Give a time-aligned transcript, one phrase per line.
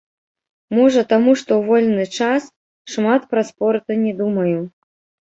[0.75, 2.47] Можа, таму, што ў вольны час
[2.95, 4.57] шмат пра спорт не думаю.